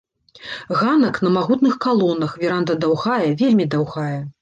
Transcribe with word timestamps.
Ганак 0.79 1.19
на 1.27 1.35
магутных 1.37 1.77
калонах, 1.87 2.35
веранда 2.47 2.81
даўгая, 2.87 3.23
вельмі 3.45 3.73
даўгая. 3.77 4.21